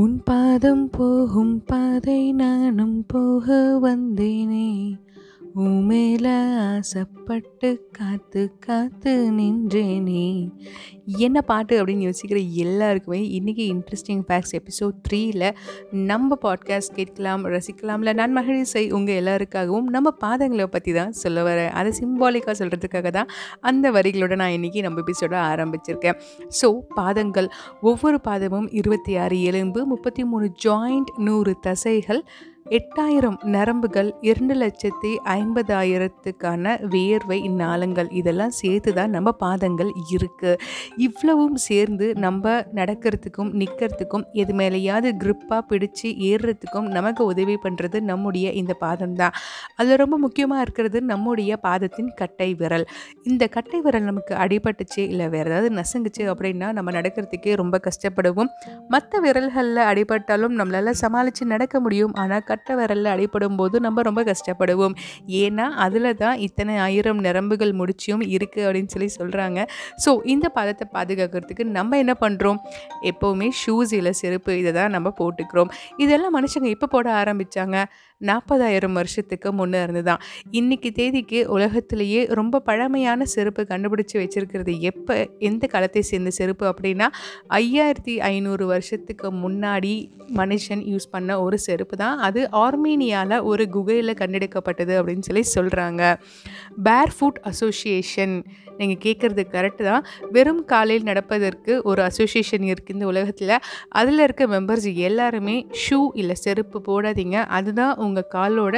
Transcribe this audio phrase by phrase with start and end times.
[0.00, 4.98] உன் பாதம் போகும் பாதை நானும் போக வந்தேனே.
[5.56, 6.26] உமேல
[6.58, 10.50] ஆசைப்பட்டு காத்து காத்து நின்றேனே.
[11.16, 15.54] என்ன பாட்டு அப்படின்னு யோசிக்கிற எல்லாருக்குமே இன்றைக்கி இன்ட்ரெஸ்டிங் ஃபேக்ட்ஸ் எபிசோட் த்ரீயில்
[15.90, 18.14] நம்ம பாட்காஸ்ட் கேட்கலாம் ரசிக்கலாம்ல.
[18.14, 21.70] நான் மகிழிசை உங்கள் எல்லாருக்காகவும் நம்ம பாதங்களை பற்றி தான் சொல்ல வரேன்.
[21.70, 23.28] அதை சிம்பாலிக்காக சொல்கிறதுக்காக தான்
[23.60, 26.20] அந்த வரிகளோட நான் இன்றைக்கி நம்ம எபிசோட ஆரம்பிச்சிருக்கேன்.
[26.62, 27.48] ஸோ பாதங்கள்.
[27.80, 32.24] ஒவ்வொரு பாதமும் இருபத்தி ஆறு எலும்பு முப்பத்தி மூணு ஜாயிண்ட் நூறு தசைகள்
[32.76, 38.08] எட்டாயிரம் நரம்புகள் இரண்டு லட்சத்தி ஐம்பதாயிரத்துக்கான வேர்வை நாளங்கள்.
[38.20, 40.58] இதெல்லாம் சேர்த்து தான் நம்ம பாதங்கள் இருக்குது
[41.06, 48.76] இவ்வளவும் சேர்ந்து நம்ம நடக்கிறதுக்கும் நிற்கிறதுக்கும் எது மேலேயாவது க்ரிப்பாக பிடிச்சி ஏறுறதுக்கும் நமக்கு உதவி பண்ணுறது நம்முடைய இந்த
[48.84, 49.34] பாதம் தான்
[49.80, 52.86] அது ரொம்ப முக்கியமாக இருக்கிறது நம்முடைய பாதத்தின் கட்டை விரல்.
[53.22, 58.52] இந்த கட்டை விரல் நமக்கு அடிபட்டுச்சு இல்லை வேறு ஏதாவது நசுங்குச்சு அப்படின்னா நம்ம நடக்கிறதுக்கே ரொம்ப கஷ்டப்படுவோம்.
[58.88, 62.14] மற்ற விரல்களில் அடிபட்டாலும் நம்மளால் சமாளித்து நடக்க முடியும்.
[62.24, 64.94] ஆனால் கட்டை விரலில் அடிபடும் போது நம்ம ரொம்ப கஷ்டப்படுவோம்.
[65.42, 69.58] ஏன்னா அதில் தான் இத்தனை ஆயிரம் நரம்புகள் முடிச்சியும் இருக்குது அப்படின்னு சொல்லி சொல்கிறாங்க
[70.04, 72.60] ஸோ இந்த பதத்தை பாதுகாக்கிறதுக்கு நம்ம என்ன பண்ணுறோம்
[73.12, 75.72] எப்போவுமே ஷூஸ் இல்லை செருப்பு இதை தான் நம்ம போட்டுக்கிறோம்.
[76.04, 77.78] இதெல்லாம் மனுஷங்க இப்போ போட ஆரம்பித்தாங்க
[78.20, 80.22] நாற்பதாயிரம் வருஷத்துக்கு முன்னே இருந்து தான்.
[80.58, 85.14] இன்றைக்கி தேதிக்கு உலகத்திலேயே ரொம்ப பழமையான செருப்பு கண்டுபிடிச்சி வச்சுருக்கிறது எப்போ
[85.48, 87.08] எந்த காலத்தை சேர்ந்த செருப்பு அப்படின்னா
[87.60, 89.94] ஐயாயிரத்தி ஐநூறு வருஷத்துக்கு முன்னாடி
[90.40, 92.16] மனுஷன் யூஸ் பண்ண ஒரு செருப்பு தான்.
[92.28, 96.16] அது ஆர்மீனியாவில் ஒரு குகையில் கண்டெடுக்கப்பட்டது அப்படின்னு சொல்லி சொல்கிறாங்க
[96.82, 98.44] பேர் ஃபுட் அசோசியேஷன்
[98.76, 100.06] நீங்கள் கேட்குறது கரெக்டு தான்.
[100.30, 103.58] வெறும் காலையில் நடப்பதற்கு ஒரு அசோசியேஷன் இருக்குது இந்த உலகத்தில்.
[103.88, 107.34] அதில் இருக்க மெம்பர்ஸ் எல்லாருமே ஷூ இல்லை செருப்பு போடாதீங்க.
[107.34, 108.76] அதுதான் உங்கள் காலோட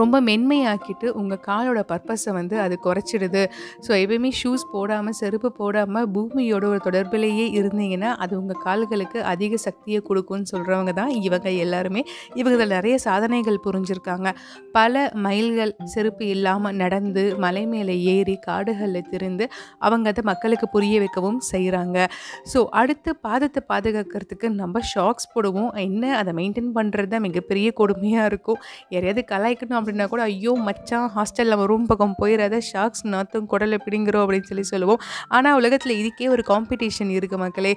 [0.00, 3.42] ரொம்ப மென்மையாக்கிட்டு உங்கள் காலோட பர்பஸை வந்து அது குறைச்சிடுது.
[3.86, 10.00] ஸோ எப்பயுமே ஷூஸ் போடாமல் செருப்பு போடாமல் பூமியோட ஒரு தொடர்பிலேயே இருந்தீங்கன்னா அது உங்கள் கால்களுக்கு அதிக சக்தியை
[10.08, 12.02] கொடுக்கும்னு சொல்கிறவங்க தான் இவங்க எல்லாருமே.
[12.40, 14.28] இவங்க நிறைய சாதனைகள் புரிஞ்சிருக்காங்க.
[14.78, 14.94] பல
[15.26, 19.44] மைல்கள் செருப்பு இல்லாமல் நடந்து மலை மேலே ஏறி காடுகளில் திருந்து
[19.86, 21.98] அவங்க அதை மக்களுக்கு புரிய வைக்கவும் செய்கிறாங்க
[22.52, 25.70] ஸோ அடுத்து பாதத்தை பாதுகாக்கிறதுக்கு நம்ம ஷாக்ஸ் போடுவோம்.
[25.86, 28.60] என்ன அதை மெயின்டைன் பண்ணுறது தான் மிகப்பெரிய கொடுமையாக இருக்கும்.
[28.94, 34.22] யாரையாவது கலாய்க்கணும் அப்படின்னா கூட ஐயோ மச்சான் ஹாஸ்டலில் நம்ம ரூம் பக்கம் போயிடாத ஷாக்ஸ் நாத்தும் குடலை பிடிங்கிறோம்
[34.24, 35.00] அப்படின்னு சொல்லி சொல்லுவோம்.
[35.36, 37.72] ஆனால் உலகத்தில் இதுக்கே ஒரு காம்படிஷன் இருக்குது மக்களே.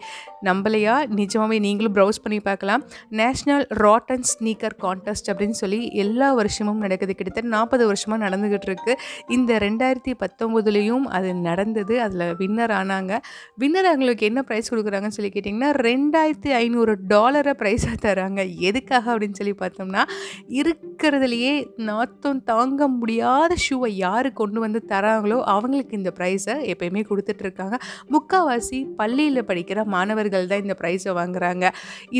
[0.50, 0.96] நம்மளையா?
[1.20, 2.84] நிஜமாகவே நீங்களும் ப்ரௌஸ் பண்ணி பார்க்கலாம்.
[3.22, 7.16] National rod and sneaker contest அப்படின்னு சொல்லி எல்லா வருஷமும் நடக்குது.
[7.16, 8.96] கிட்டத்தட்ட நாற்பது வருஷமாக நடந்துக்கிட்டு இருக்கு.
[9.38, 11.96] இந்த ரெண்டாயிரத்தி பத்தொம்போதுலேயும் அது நடந்தது.
[12.06, 13.14] அதில் வின்னர் ஆனாங்க.
[13.64, 18.42] வின்னர் அவங்களுக்கு என்ன ப்ரைஸ் கொடுக்குறாங்கன்னு சொல்லி கேட்டிங்கன்னா ரெண்டாயிரத்தி ஐநூறு டாலரை ப்ரைஸாக தராங்க.
[18.70, 20.04] எதுக்காக அப்படின்னு சொல்லி பார்த்தோம்னா
[20.62, 21.54] இருக்கிறதுலையே
[21.91, 27.75] நாத்தம் தாங்க முடியாத ஷூவை யார் கொண்டு வந்து தராங்களோ அவங்களுக்கு இந்த ப்ரைஸை எப்பயுமே கொடுத்துட்ருக்காங்க.
[28.13, 31.66] முக்கால்வாசி பள்ளியில் படிக்கிற மாணவர்கள் தான் இந்த ப்ரைஸை வாங்குறாங்க.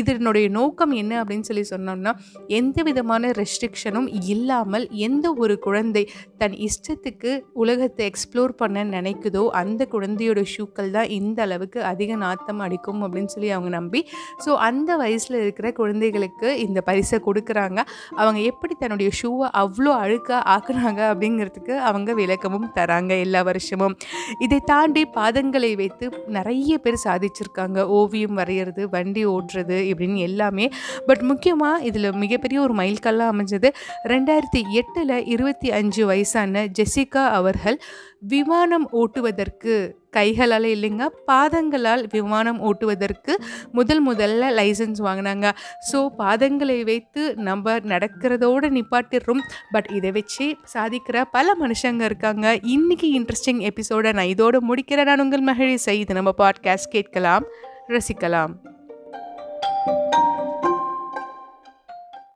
[0.00, 2.12] இதனுடைய நோக்கம் என்ன அப்படின்னு சொல்லி சொன்னோம்னா
[2.58, 6.04] எந்த விதமான ரெஸ்ட்ரிக்ஷனும் இல்லாமல் எந்த ஒரு குழந்தை
[6.40, 7.30] தன் இஷ்டத்துக்கு
[7.62, 13.50] உலகத்தை எக்ஸ்ப்ளோர் பண்ண நினைக்குதோ அந்த குழந்தையோட ஷூக்கள் தான் இந்த அளவுக்கு அதிக நாத்தம் அடிக்கும் அப்படின்னு சொல்லி
[13.56, 14.00] அவங்க நம்பி.
[14.44, 17.80] ஸோ அந்த வயசில் இருக்கிற குழந்தைகளுக்கு இந்த பரிசை கொடுக்குறாங்க.
[18.20, 23.96] அவங்க எப்படி தன்னுடைய ஷூவை அவ்வளோ அழுக்காக ஆக்குனாங்க அப்படிங்கிறதுக்கு அவங்க விளக்கமும் தராங்க எல்லா வருஷமும்.
[24.38, 26.08] இதை தாண்டி பாதங்களை வைத்து
[26.38, 27.78] நிறைய பேர் சாதிச்சிருக்காங்க.
[28.00, 30.68] ஓவியம் வரைகிறது வண்டி ஓட்டுறது இப்படின்னு எல்லாமே.
[31.06, 33.70] பட் முக்கியமாக இதில் மிகப்பெரிய ஒரு மைல்கல்லாக அமைஞ்சது
[34.04, 37.78] ரெண்டாயிரத்தி எட்டில் இருபத்தி அஞ்சு வயசான ஜெசிகா அவர்கள்
[38.32, 39.74] விமானம் ஓட்டுவதற்கு
[40.16, 43.34] கைகளால் இல்லைங்க பாதங்களால் விமானம் ஓட்டுவதற்கு
[43.72, 45.46] முதல் முதல்ல லைசன்ஸ் வாங்கினாங்க.
[45.90, 52.46] ஸோ பாதங்களை வைத்து நம்ம நடக்கிறதோடு நிப்பாட்டிடுறோம் பட் இதை வச்சு சாதிக்கிற பல மனுஷங்க இருக்காங்க.
[52.74, 55.10] இன்றைக்கி இன்ட்ரெஸ்டிங் எபிசோடை நான் இதோடு முடிக்கிறேன்.
[55.12, 57.46] நான் உங்கள் மகிழ்ச்சி செய்து நம்ம பாட்காஸ்ட் கேட்கலாம்
[57.88, 58.54] ரசிக்கலாம்.